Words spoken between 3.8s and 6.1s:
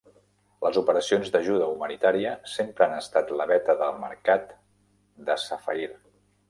de mercat de Safair.